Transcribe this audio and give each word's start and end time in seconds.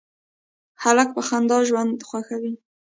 هلک 0.83 1.07
په 1.15 1.21
خندا 1.27 1.57
ژوند 1.69 1.97
خوښوي. 2.09 2.53